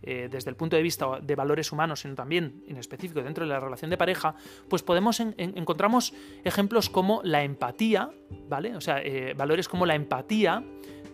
eh, 0.06 0.28
desde 0.30 0.50
el 0.50 0.56
punto 0.56 0.76
de 0.76 0.82
vista 0.82 1.06
de 1.22 1.34
valores 1.34 1.72
humanos, 1.72 2.00
sino 2.00 2.14
también 2.14 2.62
en 2.68 2.76
específico 2.76 3.22
dentro 3.22 3.46
de 3.46 3.50
la 3.50 3.58
relación 3.58 3.90
de 3.90 3.96
pareja, 3.96 4.34
pues 4.68 4.82
podemos 4.82 5.18
encontramos 5.18 6.12
ejemplos 6.44 6.90
como 6.90 7.22
la 7.24 7.42
empatía, 7.42 8.10
¿vale? 8.46 8.76
O 8.76 8.82
sea, 8.82 9.00
eh, 9.02 9.32
valores 9.34 9.66
como 9.66 9.86
la 9.86 9.94
empatía, 9.94 10.62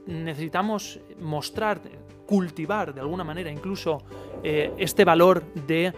necesitamos 0.07 0.99
mostrar, 1.21 1.81
cultivar 2.27 2.93
de 2.93 3.01
alguna 3.01 3.23
manera 3.23 3.53
incluso 3.53 4.03
eh, 4.43 4.73
este 4.77 5.05
valor 5.05 5.45
de 5.55 5.93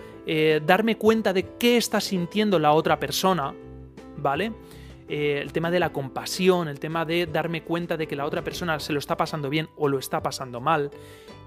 darme 0.64 0.98
cuenta 0.98 1.32
de 1.32 1.56
qué 1.58 1.78
está 1.78 1.98
sintiendo 2.00 2.58
la 2.58 2.72
otra 2.72 3.00
persona, 3.00 3.54
¿vale? 4.18 4.52
el 5.08 5.52
tema 5.52 5.70
de 5.70 5.78
la 5.78 5.92
compasión, 5.92 6.68
el 6.68 6.78
tema 6.78 7.04
de 7.04 7.26
darme 7.26 7.64
cuenta 7.64 7.98
de 7.98 8.06
que 8.06 8.16
la 8.16 8.24
otra 8.24 8.42
persona 8.42 8.78
se 8.80 8.94
lo 8.94 8.98
está 8.98 9.14
pasando 9.16 9.50
bien 9.50 9.68
o 9.76 9.88
lo 9.88 9.98
está 9.98 10.22
pasando 10.22 10.58
mal, 10.60 10.90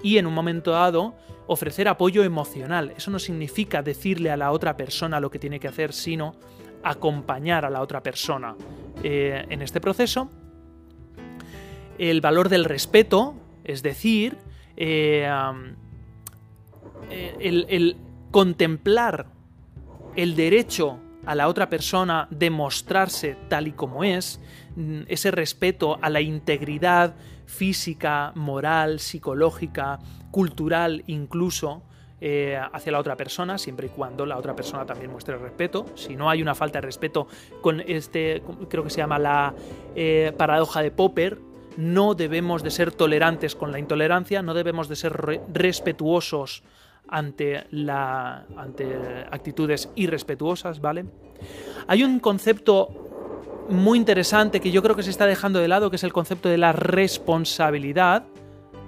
y 0.06 0.20
en 0.20 0.28
un 0.28 0.36
momento 0.36 0.70
dado 0.70 1.16
ofrecer 1.48 1.88
apoyo 1.88 2.24
emocional. 2.24 2.94
Eso 2.96 3.10
no 3.10 3.18
significa 3.18 3.82
decirle 3.82 4.30
a 4.30 4.38
la 4.38 4.52
otra 4.52 4.78
persona 4.78 5.20
lo 5.20 5.32
que 5.32 5.40
tiene 5.40 5.60
que 5.60 5.68
hacer, 5.68 5.94
sino 5.94 6.36
acompañar 6.84 7.66
a 7.66 7.72
la 7.72 7.82
otra 7.82 8.04
persona 8.04 8.56
eh, 9.02 9.44
en 9.50 9.64
este 9.64 9.82
proceso. 9.82 10.30
El 11.98 12.22
valor 12.22 12.50
del 12.50 12.66
respeto, 12.66 13.34
es 13.64 13.82
decir, 13.82 14.38
eh, 14.78 15.28
eh, 17.10 17.66
el, 17.68 17.98
contemplar 18.30 19.26
el 20.16 20.36
derecho 20.36 21.00
a 21.26 21.34
la 21.34 21.48
otra 21.48 21.68
persona 21.68 22.28
de 22.30 22.52
mostrarse 22.52 23.38
tal 23.50 23.68
y 23.70 23.72
como 23.72 24.04
es, 24.04 24.40
mm, 24.76 25.02
ese 25.08 25.32
respeto 25.32 25.98
a 26.00 26.12
la 26.12 26.22
integridad 26.22 27.16
física, 27.46 28.32
moral, 28.36 29.00
psicológica, 29.00 30.00
cultural 30.32 31.04
incluso, 31.08 31.84
eh, 32.22 32.60
hacia 32.72 32.92
la 32.92 33.00
otra 33.00 33.16
persona, 33.16 33.58
siempre 33.58 33.88
y 33.88 33.90
cuando 33.90 34.26
la 34.26 34.38
otra 34.38 34.56
persona 34.56 34.86
también 34.86 35.12
muestre 35.12 35.38
respeto. 35.38 35.86
Si 35.96 36.16
no 36.16 36.30
hay 36.30 36.42
una 36.42 36.56
falta 36.56 36.80
de 36.80 36.86
respeto 36.86 37.28
con 37.62 37.82
este, 37.82 38.42
creo 38.70 38.84
que 38.84 38.90
se 38.90 38.98
llama 38.98 39.20
la 39.20 39.54
eh, 39.96 40.34
paradoja 40.38 40.82
de 40.82 40.92
Popper, 40.92 41.40
no 41.78 42.16
debemos 42.16 42.64
de 42.64 42.72
ser 42.72 42.92
tolerantes 42.92 43.56
con 43.56 43.72
la 43.72 43.80
intolerancia, 43.80 44.42
no 44.42 44.54
debemos 44.54 44.88
de 44.88 44.96
ser 44.96 45.14
respetuosos 45.54 46.64
ante, 47.08 47.66
la, 47.72 48.46
ante 48.56 48.96
actitudes 49.30 49.90
irrespetuosas, 49.96 50.80
¿vale? 50.80 51.06
Hay 51.88 52.04
un 52.04 52.20
concepto 52.20 53.05
muy 53.70 53.98
interesante 53.98 54.60
que 54.60 54.72
yo 54.72 54.82
creo 54.84 54.96
que 54.96 55.04
se 55.04 55.10
está 55.10 55.26
dejando 55.26 55.60
de 55.60 55.68
lado, 55.68 55.90
que 55.90 55.96
es 55.96 56.04
el 56.04 56.14
concepto 56.14 56.50
de 56.50 56.58
la 56.58 56.72
responsabilidad, 56.72 58.26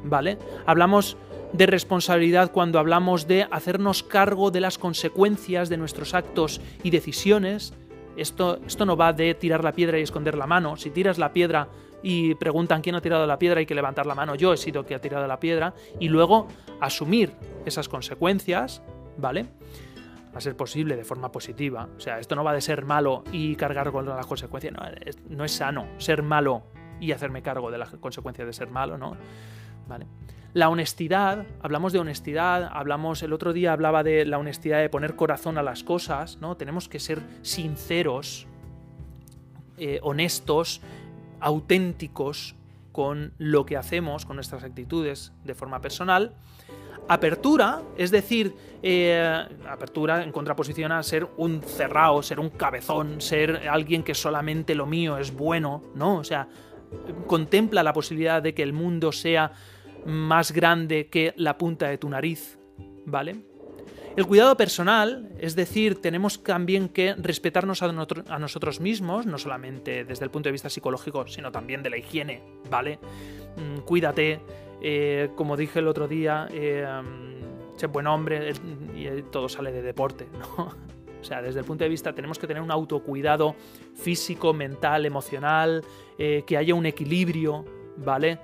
¿vale? 0.04 0.38
Hablamos 0.66 1.18
de 1.54 1.66
responsabilidad 1.66 2.52
cuando 2.52 2.80
hablamos 2.80 3.28
de 3.28 3.48
hacernos 3.52 4.04
cargo 4.04 4.52
de 4.52 4.62
las 4.62 4.78
consecuencias 4.78 5.70
de 5.70 5.78
nuestros 5.78 6.14
actos 6.14 6.62
y 6.84 6.90
decisiones. 6.90 7.74
Esto, 8.18 8.60
esto 8.66 8.86
no 8.86 8.98
va 8.98 9.14
de 9.14 9.34
tirar 9.36 9.64
la 9.64 9.72
piedra 9.72 10.00
y 10.00 10.02
esconder 10.02 10.38
la 10.38 10.48
mano. 10.48 10.76
Si 10.78 10.90
tiras 10.90 11.18
la 11.18 11.34
piedra 11.34 11.70
y 12.04 12.36
preguntan 12.36 12.82
quién 12.82 12.96
ha 12.96 13.02
tirado 13.02 13.26
la 13.26 13.40
piedra, 13.40 13.60
hay 13.60 13.66
que 13.66 13.76
levantar 13.76 14.06
la 14.06 14.16
mano. 14.16 14.36
Yo 14.36 14.54
he 14.54 14.58
sido 14.58 14.86
quien 14.86 14.98
ha 14.98 15.02
tirado 15.02 15.28
la 15.28 15.40
piedra. 15.40 15.74
Y 16.00 16.10
luego 16.10 16.48
asumir 16.80 17.34
esas 17.66 17.88
consecuencias, 17.90 18.82
¿vale? 19.18 19.46
A 20.38 20.42
ser 20.42 20.56
posible 20.56 20.96
de 20.96 21.04
forma 21.04 21.32
positiva. 21.32 21.90
O 21.98 22.00
sea, 22.00 22.20
esto 22.20 22.36
no 22.36 22.44
va 22.44 22.54
de 22.54 22.62
ser 22.62 22.86
malo 22.86 23.24
y 23.32 23.56
cargar 23.56 23.92
con 23.92 24.06
las 24.06 24.26
consecuencias. 24.28 24.72
No 24.72 24.86
es, 25.04 25.18
no 25.28 25.44
es 25.44 25.52
sano 25.52 25.88
ser 25.98 26.22
malo 26.22 26.62
y 27.00 27.12
hacerme 27.12 27.42
cargo 27.42 27.72
de 27.72 27.80
las 27.80 27.90
consecuencias 27.96 28.46
de 28.46 28.54
ser 28.54 28.70
malo, 28.70 29.00
¿no? 29.00 29.18
¿Vale? 29.88 30.06
La 30.54 30.70
honestidad, 30.70 31.46
hablamos 31.62 31.92
de 31.92 32.00
honestidad, 32.00 32.70
hablamos, 32.72 33.22
el 33.24 33.34
otro 33.34 33.52
día 33.52 33.74
hablaba 33.74 34.04
de 34.04 34.26
la 34.26 34.38
honestidad 34.38 34.80
de 34.80 34.90
poner 34.90 35.16
corazón 35.16 35.58
a 35.58 35.64
las 35.64 35.84
cosas, 35.84 36.38
¿no? 36.38 36.56
Tenemos 36.56 36.88
que 36.88 37.00
ser 37.00 37.22
sinceros, 37.42 38.48
eh, 39.78 40.00
honestos, 40.04 40.82
auténticos 41.40 42.56
con 42.92 43.34
lo 43.38 43.66
que 43.66 43.78
hacemos, 43.78 44.26
con 44.26 44.38
nuestras 44.38 44.64
actitudes 44.64 45.34
de 45.44 45.54
forma 45.54 45.82
personal. 45.82 46.34
Apertura, 47.08 47.82
es 47.98 48.12
decir, 48.12 48.54
eh, 48.84 49.46
apertura 49.68 50.24
en 50.24 50.32
contraposición 50.32 50.92
a 50.92 51.02
ser 51.04 51.28
un 51.38 51.62
cerrado, 51.62 52.22
ser 52.22 52.40
un 52.40 52.50
cabezón, 52.50 53.22
ser 53.22 53.68
alguien 53.70 54.04
que 54.04 54.14
solamente 54.14 54.76
lo 54.76 54.86
mío 54.86 55.18
es 55.18 55.34
bueno, 55.34 55.84
¿no? 55.96 56.18
O 56.18 56.24
sea, 56.24 56.48
contempla 57.26 57.84
la 57.84 57.94
posibilidad 57.94 58.42
de 58.42 58.54
que 58.54 58.64
el 58.64 58.74
mundo 58.74 59.12
sea 59.12 59.52
más 60.06 60.52
grande 60.52 61.08
que 61.08 61.34
la 61.38 61.58
punta 61.58 61.88
de 61.88 61.98
tu 61.98 62.10
nariz, 62.10 62.58
¿vale? 63.06 63.36
El 64.18 64.26
cuidado 64.26 64.58
personal, 64.58 65.30
es 65.38 65.56
decir, 65.56 66.02
tenemos 66.02 66.42
también 66.42 66.90
que 66.90 67.14
respetarnos 67.14 67.84
a, 67.84 67.92
nosotros 68.40 68.80
mismos, 68.80 69.28
no 69.28 69.38
solamente 69.38 70.06
desde 70.06 70.26
el 70.26 70.32
punto 70.32 70.48
de 70.48 70.54
vista 70.54 70.72
psicológico, 70.72 71.28
sino 71.28 71.52
también 71.52 71.84
de 71.84 71.92
la 71.92 72.00
higiene, 72.00 72.42
¿vale? 72.68 72.98
Mm, 73.58 73.82
cuídate, 73.82 74.40
eh, 74.82 75.30
como 75.36 75.56
dije 75.56 75.78
el 75.78 75.88
otro 75.88 76.08
día, 76.08 76.48
eh, 76.52 76.84
sé 77.76 77.86
buen 77.86 78.08
hombre 78.08 78.54
y 78.96 79.22
todo 79.32 79.48
sale 79.48 79.72
de 79.72 79.84
deporte, 79.84 80.26
¿no? 80.58 80.74
O 81.22 81.24
sea, 81.24 81.44
desde 81.44 81.60
el 81.60 81.66
punto 81.68 81.84
de 81.84 81.90
vista 81.92 82.16
tenemos 82.16 82.40
que 82.40 82.48
tener 82.48 82.64
un 82.64 82.72
autocuidado 82.72 83.56
físico, 83.94 84.52
mental, 84.52 85.06
emocional, 85.06 85.84
eh, 86.18 86.42
que 86.48 86.58
haya 86.58 86.74
un 86.74 86.88
equilibrio, 86.88 87.66
¿vale? 87.98 88.40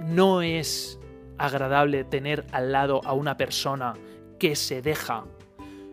no 0.00 0.42
es 0.42 0.98
agradable 1.38 2.04
tener 2.04 2.46
al 2.52 2.72
lado 2.72 3.00
a 3.04 3.12
una 3.12 3.36
persona 3.36 3.94
que 4.38 4.56
se 4.56 4.82
deja, 4.82 5.24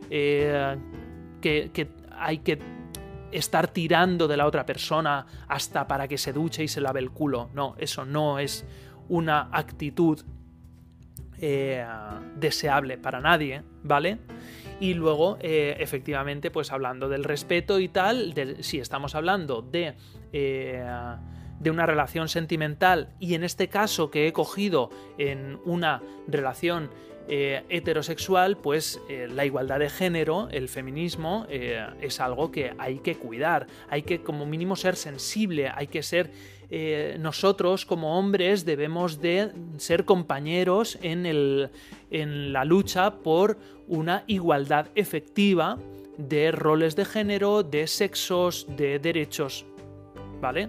eh, 0.09 0.77
que, 1.41 1.89
hay 2.11 2.39
que 2.39 2.59
estar 3.31 3.67
tirando 3.67 4.27
de 4.27 4.37
la 4.37 4.45
otra 4.45 4.65
persona 4.65 5.25
hasta 5.47 5.87
para 5.87 6.07
que 6.07 6.17
se 6.17 6.33
duche 6.33 6.63
y 6.63 6.67
se 6.67 6.81
lave 6.81 6.99
el 6.99 7.11
culo. 7.11 7.49
No, 7.53 7.75
eso 7.77 8.05
no 8.05 8.39
es 8.39 8.65
una 9.09 9.49
actitud 9.51 10.21
eh, 11.39 11.85
deseable 12.35 12.97
para 12.97 13.19
nadie, 13.19 13.63
¿vale? 13.83 14.19
Y 14.79 14.93
luego, 14.93 15.37
eh, 15.41 15.75
efectivamente, 15.79 16.51
pues 16.51 16.71
hablando 16.71 17.09
del 17.09 17.23
respeto 17.23 17.79
y 17.79 17.89
tal, 17.89 18.33
si 18.61 18.79
estamos 18.79 19.15
hablando 19.15 19.61
de 19.61 19.95
de 21.63 21.71
una 21.71 21.85
relación 21.85 22.27
sentimental 22.27 23.09
y 23.19 23.33
en 23.33 23.43
este 23.43 23.69
caso 23.69 24.11
que 24.11 24.27
he 24.27 24.33
cogido 24.33 24.89
en 25.17 25.59
una 25.65 26.01
relación 26.27 26.89
eh, 27.29 27.63
heterosexual, 27.69 28.57
pues 28.57 28.99
eh, 29.07 29.29
la 29.31 29.45
igualdad 29.45 29.79
de 29.79 29.89
género, 29.89 30.49
el 30.51 30.67
feminismo, 30.67 31.45
eh, 31.49 31.81
es 32.01 32.19
algo 32.19 32.51
que 32.51 32.73
hay 32.77 32.99
que 32.99 33.15
cuidar, 33.15 33.65
hay 33.89 34.01
que 34.01 34.21
como 34.21 34.45
mínimo 34.45 34.75
ser 34.75 34.97
sensible, 34.97 35.69
hay 35.73 35.87
que 35.87 36.03
ser... 36.03 36.31
nosotros 37.19 37.85
como 37.85 38.17
hombres 38.17 38.65
debemos 38.65 39.21
de 39.21 39.51
ser 39.77 40.05
compañeros 40.05 40.97
en, 41.03 41.27
el, 41.27 41.69
en 42.09 42.51
la 42.51 42.65
lucha 42.65 43.21
por 43.21 43.57
una 43.87 44.23
igualdad 44.25 44.87
efectiva 44.95 45.77
de 46.17 46.51
roles 46.51 46.95
de 46.95 47.05
género, 47.05 47.61
de 47.61 47.85
sexos, 47.85 48.65
de 48.75 48.97
derechos, 48.97 49.65
¿vale? 50.41 50.67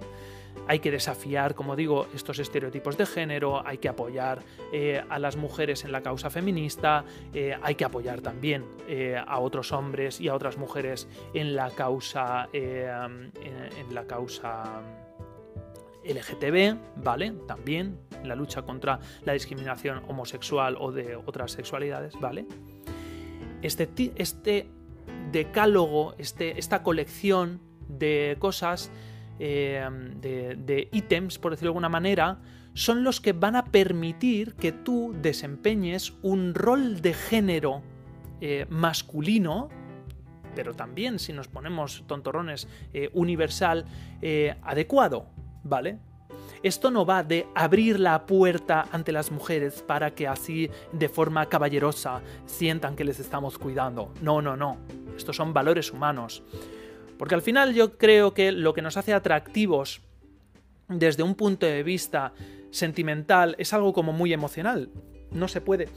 Hay 0.67 0.79
que 0.79 0.91
desafiar, 0.91 1.55
como 1.55 1.77
digo, 1.77 2.07
estos 2.15 2.39
estereotipos 2.39 2.97
de 2.97 3.07
género, 3.07 3.67
hay 3.67 3.79
que 3.79 3.89
apoyar 3.89 4.43
eh, 4.73 5.03
a 5.09 5.19
las 5.19 5.37
mujeres 5.37 5.85
en 5.85 5.93
la 5.93 6.03
causa 6.03 6.31
feminista, 6.31 7.05
eh, 7.35 7.57
hay 7.63 7.75
que 7.75 7.85
apoyar 7.85 8.21
también 8.21 8.65
eh, 8.89 9.17
a 9.25 9.41
otros 9.41 9.73
hombres 9.73 10.21
y 10.21 10.29
a 10.29 10.35
otras 10.35 10.57
mujeres 10.57 11.07
en 11.35 11.55
la 11.55 11.71
causa, 11.71 12.49
en, 12.53 13.33
la 13.91 14.07
causa 14.07 14.83
LGTB, 16.05 16.77
¿vale? 16.97 17.33
También 17.47 17.99
en 18.23 18.29
la 18.29 18.35
lucha 18.35 18.63
contra 18.63 19.01
la 19.25 19.33
discriminación 19.35 20.03
homosexual 20.09 20.77
o 20.79 20.93
de 20.93 21.17
otras 21.17 21.53
sexualidades, 21.53 22.19
¿vale? 22.21 22.47
Este, 23.63 23.89
este 24.17 24.69
decálogo, 25.31 26.15
este, 26.19 26.59
esta 26.59 26.83
colección 26.83 27.61
de 27.89 28.37
cosas 28.39 28.91
eh, 29.39 29.89
de, 30.21 30.89
ítems, 30.93 31.39
por 31.39 31.53
decirlo 31.53 31.69
de 31.69 31.73
alguna 31.73 31.89
manera, 31.89 32.39
son 32.75 33.05
los 33.05 33.21
que 33.21 33.33
van 33.33 33.57
a 33.57 33.67
permitir 33.67 34.55
que 34.55 34.73
tú 34.73 35.15
desempeñes 35.21 36.15
un 36.23 36.55
rol 36.55 37.01
de 37.01 37.15
género 37.15 37.83
eh, 38.41 38.67
masculino, 38.69 39.69
pero 40.55 40.75
también, 40.75 41.19
si 41.19 41.33
nos 41.33 41.49
ponemos 41.49 42.05
tontorrones, 42.07 42.69
eh, 42.93 43.11
universal, 43.13 43.85
adecuado, 44.63 45.27
¿vale? 45.65 45.99
Esto 46.63 46.91
no 46.91 47.05
va 47.05 47.23
de 47.23 47.47
abrir 47.55 48.01
la 48.01 48.25
puerta 48.25 48.87
ante 48.91 49.13
las 49.13 49.31
mujeres 49.31 49.83
para 49.83 50.15
que 50.15 50.27
así 50.27 50.71
de 50.93 51.11
forma 51.11 51.45
caballerosa 51.47 52.23
sientan 52.47 52.97
que 52.97 53.05
les 53.05 53.21
estamos 53.21 53.59
cuidando. 53.59 54.15
No, 54.23 54.41
no, 54.41 54.57
no. 54.57 54.79
Estos 55.15 55.37
son 55.37 55.53
valores 55.53 55.93
humanos. 55.93 56.43
Porque 57.19 57.35
al 57.35 57.43
final 57.43 57.75
yo 57.75 57.97
creo 57.97 58.35
que 58.35 58.53
lo 58.53 58.75
que 58.75 58.83
nos 58.83 58.97
hace 58.97 59.15
atractivos 59.15 60.01
desde 60.89 61.23
un 61.23 61.35
punto 61.35 61.67
de 61.67 61.83
vista 61.83 62.33
sentimental 62.71 63.55
es 63.59 63.73
algo 63.73 63.93
como 63.93 64.13
muy 64.13 64.33
emocional. 64.33 64.91
No 65.31 65.49
se 65.49 65.61
puede 65.61 65.89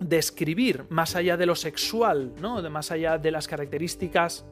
describir 0.00 0.84
más 0.88 1.16
allá 1.16 1.36
de 1.36 1.46
lo 1.46 1.56
sexual, 1.56 2.32
¿no? 2.40 2.62
Más 2.70 2.90
allá 2.90 3.18
de 3.18 3.30
las 3.30 3.48
características 3.48 4.44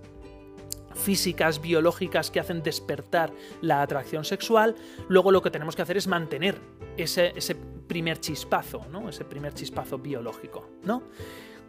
físicas, 0.94 1.60
biológicas 1.60 2.30
que 2.30 2.40
hacen 2.40 2.62
despertar 2.62 3.30
la 3.60 3.82
atracción 3.82 4.24
sexual, 4.24 4.74
luego 5.08 5.30
lo 5.30 5.42
que 5.42 5.50
tenemos 5.50 5.76
que 5.76 5.82
hacer 5.82 5.96
es 5.96 6.06
mantener 6.06 6.58
ese, 6.96 7.32
ese 7.36 7.54
primer 7.54 8.18
chispazo, 8.18 8.86
¿no? 8.90 9.08
Ese 9.08 9.24
primer 9.24 9.52
chispazo 9.52 9.98
biológico, 9.98 10.70
¿no? 10.84 11.02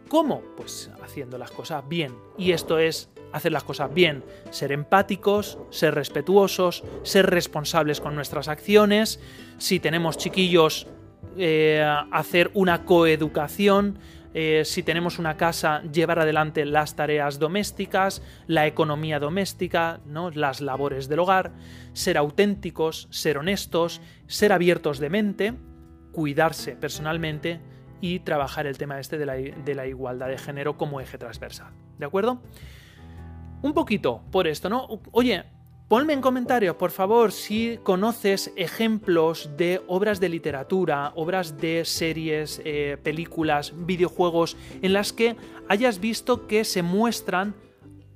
¿Cómo? 0.08 0.40
Pues 0.56 0.90
haciendo 1.02 1.36
las 1.36 1.50
cosas 1.50 1.86
bien. 1.86 2.14
Y 2.38 2.52
esto 2.52 2.78
es 2.78 3.10
hacer 3.32 3.52
las 3.52 3.64
cosas 3.64 3.92
bien, 3.92 4.24
ser 4.50 4.72
empáticos, 4.72 5.58
ser 5.70 5.94
respetuosos, 5.94 6.84
ser 7.02 7.26
responsables 7.26 8.00
con 8.00 8.14
nuestras 8.14 8.48
acciones. 8.48 9.20
Si 9.58 9.80
tenemos 9.80 10.16
chiquillos, 10.18 10.86
eh, 11.36 11.84
hacer 12.10 12.50
una 12.54 12.84
coeducación. 12.84 13.98
Eh, 14.34 14.62
si 14.64 14.82
tenemos 14.82 15.18
una 15.18 15.36
casa, 15.36 15.82
llevar 15.82 16.18
adelante 16.18 16.64
las 16.64 16.96
tareas 16.96 17.38
domésticas, 17.38 18.22
la 18.46 18.66
economía 18.66 19.18
doméstica, 19.18 20.00
¿no? 20.06 20.30
las 20.30 20.60
labores 20.60 21.08
del 21.08 21.20
hogar, 21.20 21.52
ser 21.92 22.18
auténticos, 22.18 23.08
ser 23.10 23.38
honestos, 23.38 24.00
ser 24.26 24.52
abiertos 24.52 24.98
de 24.98 25.10
mente, 25.10 25.54
cuidarse 26.12 26.76
personalmente 26.76 27.60
y 28.00 28.20
trabajar 28.20 28.66
el 28.66 28.78
tema 28.78 29.00
este 29.00 29.16
de 29.18 29.26
la, 29.26 29.34
de 29.34 29.74
la 29.74 29.86
igualdad 29.86 30.28
de 30.28 30.38
género 30.38 30.76
como 30.76 31.00
eje 31.00 31.18
transversal. 31.18 31.72
¿De 31.98 32.06
acuerdo? 32.06 32.42
Un 33.62 33.72
poquito 33.72 34.22
por 34.30 34.46
esto, 34.46 34.68
¿no? 34.68 34.86
Oye, 35.12 35.44
Ponme 35.88 36.12
en 36.12 36.20
comentarios, 36.20 36.76
por 36.76 36.90
favor, 36.90 37.32
si 37.32 37.78
conoces 37.82 38.52
ejemplos 38.56 39.48
de 39.56 39.80
obras 39.86 40.20
de 40.20 40.28
literatura, 40.28 41.14
obras 41.14 41.56
de 41.56 41.86
series, 41.86 42.60
eh, 42.62 42.98
películas, 43.02 43.72
videojuegos, 43.74 44.58
en 44.82 44.92
las 44.92 45.14
que 45.14 45.36
hayas 45.66 45.98
visto 45.98 46.46
que 46.46 46.64
se 46.64 46.82
muestran 46.82 47.54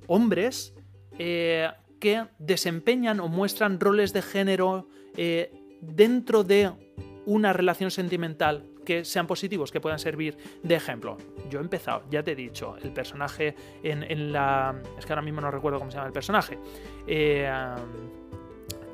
hombres 0.05 0.75
eh, 1.17 1.67
que 1.99 2.27
desempeñan 2.37 3.19
o 3.19 3.27
muestran 3.27 3.79
roles 3.79 4.13
de 4.13 4.21
género 4.21 4.87
eh, 5.17 5.51
dentro 5.81 6.43
de 6.43 6.71
una 7.25 7.53
relación 7.53 7.89
sentimental 7.89 8.69
que 8.83 9.05
sean 9.05 9.27
positivos, 9.27 9.71
que 9.71 9.79
puedan 9.79 9.99
servir 9.99 10.37
de 10.61 10.75
ejemplo. 10.75 11.17
Yo 11.49 11.59
he 11.59 11.61
empezado, 11.61 12.03
ya 12.09 12.23
te 12.23 12.31
he 12.31 12.35
dicho, 12.35 12.75
el 12.77 12.91
personaje 12.91 13.55
en, 13.83 14.31
la... 14.31 14.75
Es 14.97 15.05
que 15.05 15.13
ahora 15.13 15.21
mismo 15.21 15.41
no 15.41 15.51
recuerdo 15.51 15.79
cómo 15.79 15.91
se 15.91 15.97
llama 15.97 16.07
el 16.07 16.13
personaje. 16.13 16.57
Eh, 17.07 17.49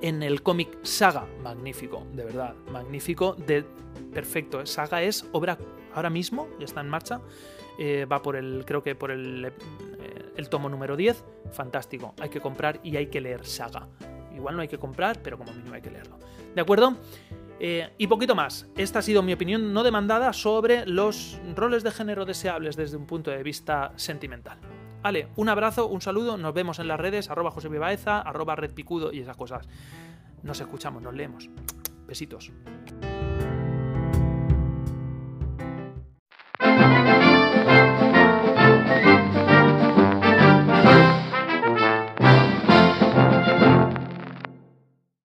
en 0.02 0.24
el 0.24 0.42
cómic 0.42 0.78
Saga, 0.84 1.26
magnífico, 1.44 2.06
de 2.14 2.24
verdad, 2.24 2.56
magnífico, 2.72 3.34
de 3.34 3.66
perfecto. 4.14 4.66
Saga 4.66 5.02
es 5.02 5.26
obra 5.32 5.58
ahora 5.94 6.10
mismo, 6.10 6.48
ya 6.60 6.66
está 6.66 6.82
en 6.82 6.90
marcha. 6.90 7.22
Eh, 7.78 8.06
va 8.06 8.22
por 8.22 8.36
el, 8.36 8.64
creo 8.66 8.84
que 8.84 8.96
por 8.96 9.12
el, 9.12 9.46
eh, 9.46 9.54
el 10.36 10.50
tomo 10.50 10.70
número 10.70 10.96
10. 10.96 11.24
Fantástico, 11.52 12.14
hay 12.20 12.30
que 12.30 12.40
comprar 12.40 12.80
y 12.84 12.98
hay 12.98 13.08
que 13.08 13.22
leer 13.22 13.46
Saga. 13.46 13.88
Igual 14.36 14.56
no 14.56 14.62
hay 14.62 14.68
que 14.68 14.78
comprar, 14.78 15.22
pero 15.22 15.38
como 15.38 15.52
mínimo 15.54 15.76
hay 15.76 15.82
que 15.82 15.92
leerlo. 15.92 16.18
¿De 16.56 16.62
acuerdo? 16.62 16.96
Eh, 17.60 17.94
y 17.98 18.08
poquito 18.08 18.36
más. 18.36 18.68
Esta 18.78 19.00
ha 19.00 19.02
sido 19.02 19.22
mi 19.22 19.34
opinión 19.34 19.74
no 19.74 19.84
demandada 19.84 20.32
sobre 20.34 20.86
los 20.86 21.40
roles 21.56 21.84
de 21.84 21.92
género 21.92 22.26
deseables 22.26 22.76
desde 22.76 22.98
un 22.98 23.06
punto 23.06 23.32
de 23.32 23.44
vista 23.44 23.92
sentimental. 23.98 24.58
Vale, 25.02 25.28
un 25.36 25.50
abrazo, 25.50 25.88
un 25.88 26.02
saludo, 26.02 26.38
nos 26.38 26.54
vemos 26.54 26.80
en 26.80 26.88
las 26.88 27.00
redes, 27.00 27.30
arroba 27.30 27.52
José 27.52 27.70
arroba 28.08 28.56
Red 28.56 28.74
Picudo 28.74 29.14
y 29.14 29.20
esas 29.20 29.38
cosas. 29.38 29.68
Nos 30.44 30.60
escuchamos, 30.60 31.02
nos 31.02 31.14
leemos. 31.14 31.50
Besitos. 32.08 32.52